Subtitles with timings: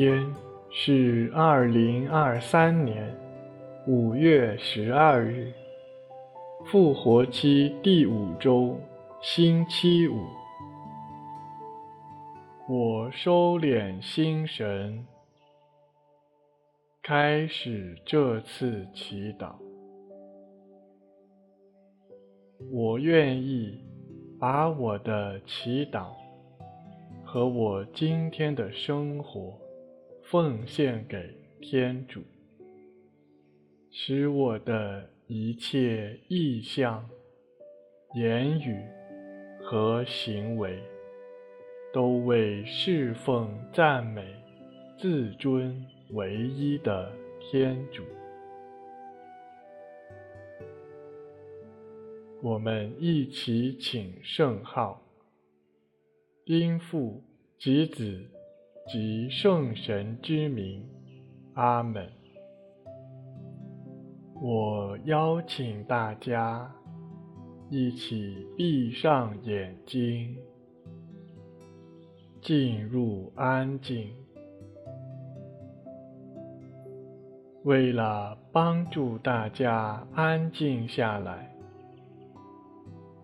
[0.00, 0.34] 天
[0.70, 3.14] 是二零二三年
[3.86, 5.52] 五月十二日，
[6.64, 8.80] 复活期第五周，
[9.20, 10.16] 星期五。
[12.66, 15.06] 我收敛心神，
[17.02, 19.52] 开始这次祈祷。
[22.72, 23.78] 我愿意
[24.38, 26.06] 把我的祈祷
[27.22, 29.52] 和我今天的生活
[30.30, 32.22] 奉献给天主，
[33.90, 37.04] 使我的一切意向、
[38.14, 38.80] 言语
[39.60, 40.78] 和行为
[41.92, 44.24] 都为侍奉、赞美、
[44.96, 48.04] 自尊唯一的天主。
[52.40, 55.02] 我们一起请圣号，
[56.44, 57.20] 因父
[57.58, 58.24] 及子
[58.92, 60.84] 及圣神之名，
[61.54, 62.10] 阿门。
[64.42, 66.68] 我邀请大家
[67.68, 70.36] 一起闭上眼睛，
[72.42, 74.10] 进入安静。
[77.62, 81.54] 为了帮助大家安静下来，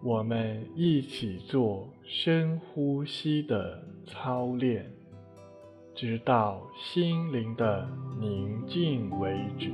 [0.00, 4.88] 我们一起做深呼吸的操练，
[5.96, 7.88] 直到心灵的
[8.20, 9.72] 宁静为止。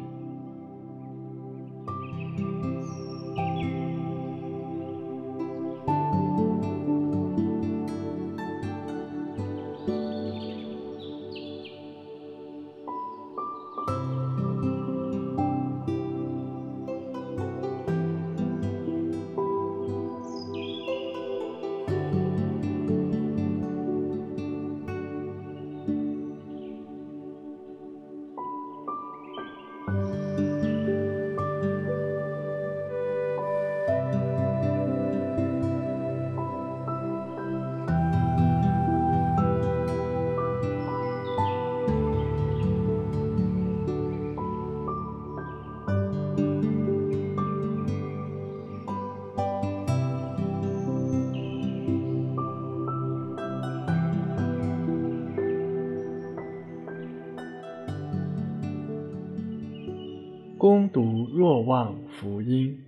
[60.62, 62.78] 攻读若望福音。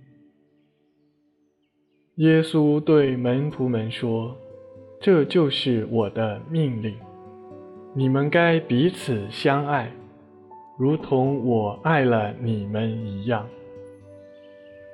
[2.15, 4.37] 耶稣对门徒们说
[5.01, 6.95] ：“这就是我的命令，
[7.93, 9.91] 你们该彼此相爱，
[10.79, 13.45] 如同我爱了你们一样。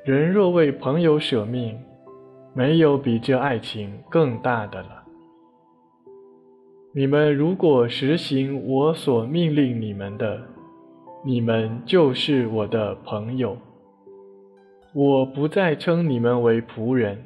[0.04, 1.78] 人若为朋友舍命，
[2.56, 5.04] 没有比这爱情更大的了。
[6.96, 10.42] 你们如果实行我所命令你们的，
[11.24, 13.56] 你们就是我的朋友。
[14.94, 17.24] 我不再称你们为仆人，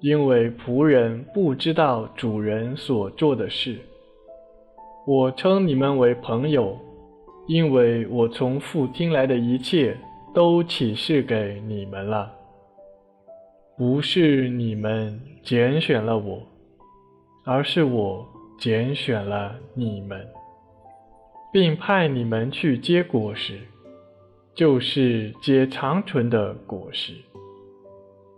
[0.00, 3.78] 因为仆人不知道主人所做的事。
[5.06, 6.78] 我称你们为朋友，
[7.48, 9.96] 因为我从父听来的一切
[10.34, 12.30] 都启示给你们了。
[13.76, 16.42] 不是你们拣选了我，
[17.44, 18.24] 而是我
[18.60, 20.24] 拣选了你们。
[21.52, 23.60] 并派你们去结果实，
[24.54, 27.12] 就是结长存的果实。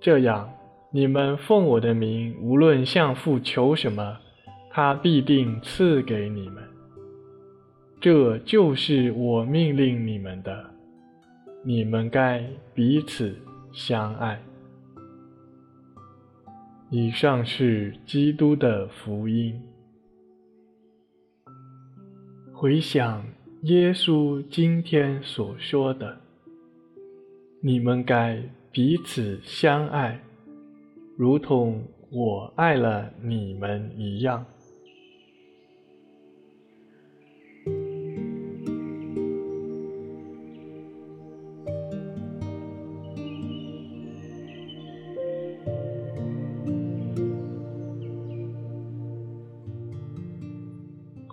[0.01, 0.53] 这样，
[0.91, 4.19] 你们奉我的名，无论向父求什么，
[4.71, 6.63] 他必定赐给你们。
[8.01, 10.71] 这就是我命令你们的，
[11.63, 12.45] 你们该
[12.75, 13.35] 彼此
[13.73, 14.43] 相爱。
[16.91, 19.59] 以上是基督的福音。
[22.57, 23.27] 回想
[23.63, 26.21] 耶稣今天所说的
[27.61, 28.41] ：“你们该
[28.71, 30.23] 彼此相爱，
[31.17, 34.47] 如同我爱了你们一样。”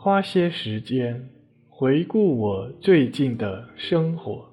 [0.04, 1.30] 花些时间
[1.70, 4.52] 回顾我最近的生活，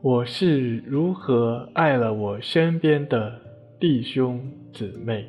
[0.00, 3.38] 我是如何爱了我身边的
[3.78, 5.26] 弟兄姊妹。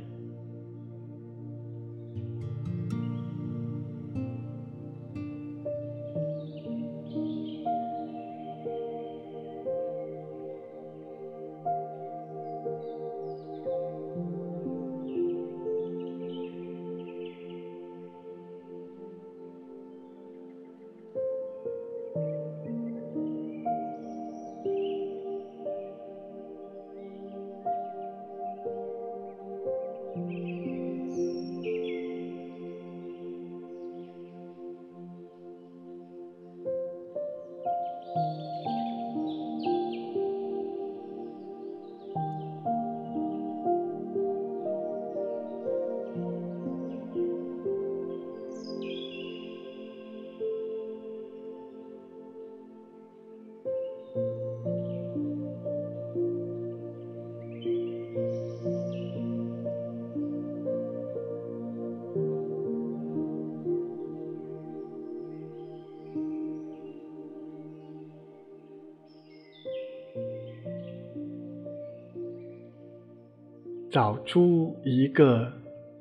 [73.93, 75.53] 找出一个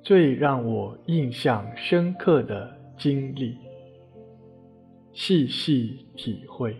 [0.03, 3.59] 最让我印象深刻的经历，
[5.13, 6.75] 细细体会。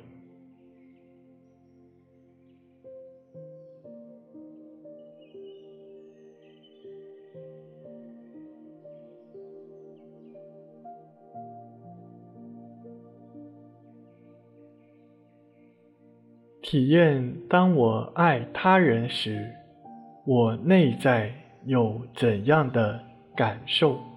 [16.63, 19.53] 体验当我爱他人时，
[20.25, 21.33] 我内在
[21.65, 23.01] 有怎样的
[23.35, 24.12] 感受？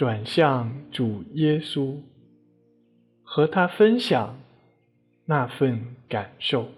[0.00, 1.94] 转向主耶稣，
[3.22, 4.34] 和他分享
[5.26, 6.70] 那份感受。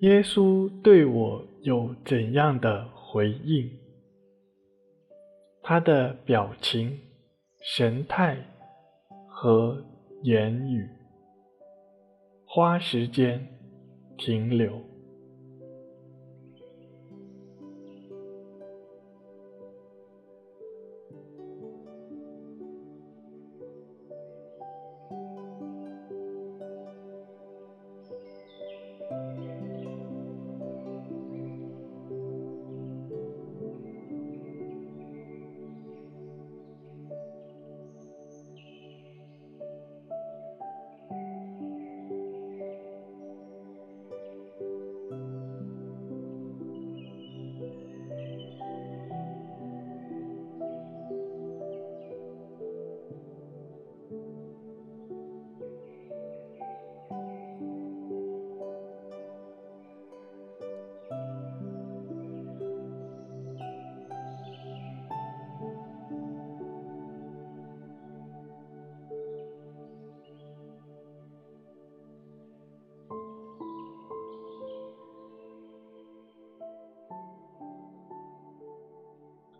[0.00, 3.68] 耶稣对我有怎样的回应？
[5.60, 6.96] 他的表情、
[7.60, 8.36] 神态
[9.28, 9.84] 和
[10.22, 10.88] 言语，
[12.46, 13.44] 花时间
[14.16, 14.80] 停留。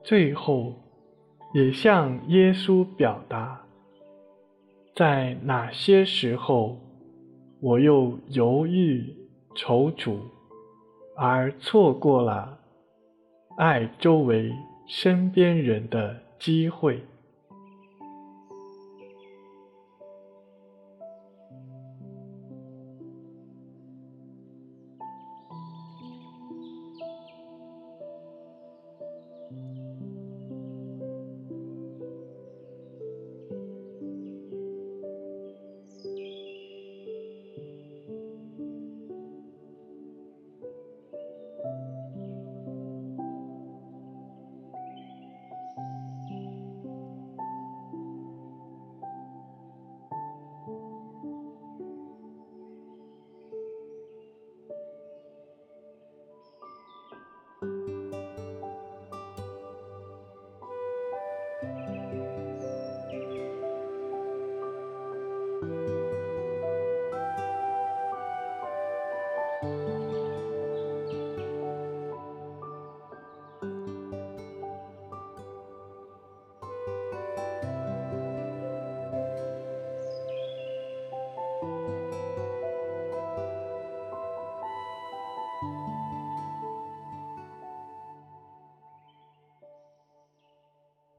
[0.08, 0.72] 最后，
[1.52, 3.60] 也向耶稣表达，
[4.96, 6.78] 在哪些时候，
[7.60, 9.14] 我又犹豫、
[9.54, 10.18] 踌躇，
[11.14, 12.58] 而错过了
[13.58, 14.50] 爱周围
[14.86, 17.04] 身边人的机会。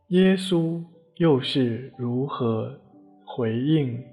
[0.10, 0.84] 耶稣
[1.18, 2.76] 又是如何
[3.24, 4.04] 回应？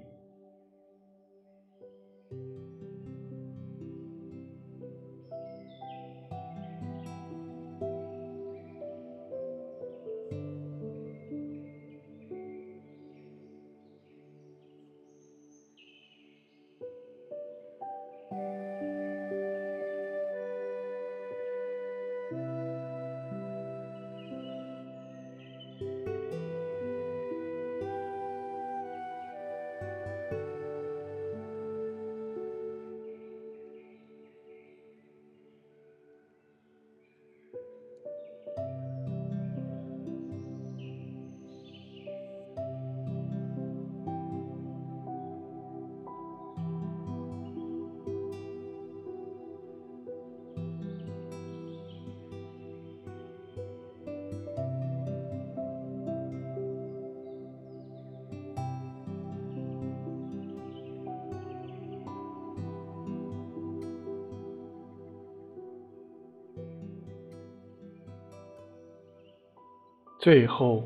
[70.27, 70.83] 最后，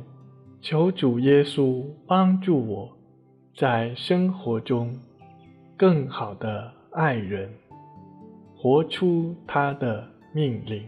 [0.62, 2.95] 求主耶稣帮助我，
[3.57, 4.95] 在生活中
[5.75, 7.51] 更好的爱人，
[8.55, 10.88] 活出他的命令。